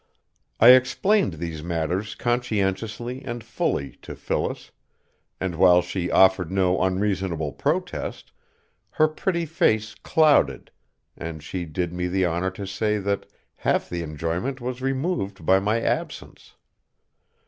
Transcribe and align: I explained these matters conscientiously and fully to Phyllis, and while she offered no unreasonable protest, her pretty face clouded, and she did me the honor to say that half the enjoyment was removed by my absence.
I 0.59 0.69
explained 0.69 1.33
these 1.35 1.61
matters 1.61 2.15
conscientiously 2.15 3.21
and 3.23 3.43
fully 3.43 3.91
to 4.01 4.15
Phyllis, 4.15 4.71
and 5.39 5.53
while 5.53 5.83
she 5.83 6.09
offered 6.09 6.49
no 6.51 6.81
unreasonable 6.81 7.51
protest, 7.53 8.31
her 8.89 9.07
pretty 9.07 9.45
face 9.45 9.93
clouded, 9.93 10.71
and 11.15 11.43
she 11.43 11.65
did 11.65 11.93
me 11.93 12.07
the 12.07 12.25
honor 12.25 12.49
to 12.49 12.65
say 12.65 12.97
that 12.97 13.27
half 13.57 13.89
the 13.91 14.01
enjoyment 14.01 14.59
was 14.59 14.81
removed 14.81 15.45
by 15.45 15.59
my 15.59 15.79
absence. 15.79 16.55